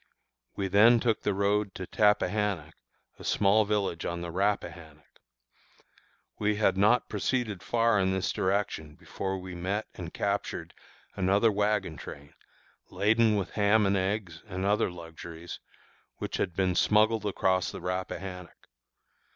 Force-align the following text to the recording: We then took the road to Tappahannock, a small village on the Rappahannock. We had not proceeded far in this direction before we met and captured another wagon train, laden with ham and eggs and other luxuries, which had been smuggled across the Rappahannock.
We 0.55 0.67
then 0.67 0.99
took 0.99 1.21
the 1.21 1.33
road 1.35 1.75
to 1.75 1.85
Tappahannock, 1.85 2.73
a 3.19 3.23
small 3.23 3.65
village 3.65 4.03
on 4.03 4.21
the 4.21 4.31
Rappahannock. 4.31 5.19
We 6.39 6.55
had 6.55 6.75
not 6.75 7.07
proceeded 7.07 7.61
far 7.61 7.99
in 7.99 8.11
this 8.11 8.31
direction 8.31 8.95
before 8.95 9.37
we 9.37 9.53
met 9.53 9.85
and 9.93 10.11
captured 10.11 10.73
another 11.15 11.51
wagon 11.51 11.97
train, 11.97 12.33
laden 12.89 13.35
with 13.35 13.51
ham 13.51 13.85
and 13.85 13.95
eggs 13.95 14.41
and 14.47 14.65
other 14.65 14.89
luxuries, 14.89 15.59
which 16.17 16.37
had 16.37 16.55
been 16.55 16.73
smuggled 16.73 17.27
across 17.27 17.69
the 17.69 17.79
Rappahannock. 17.79 18.69